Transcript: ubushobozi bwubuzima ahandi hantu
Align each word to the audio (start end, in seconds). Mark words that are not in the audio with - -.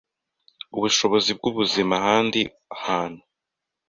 ubushobozi 0.75 1.29
bwubuzima 1.37 1.93
ahandi 2.01 2.41
hantu 2.83 3.21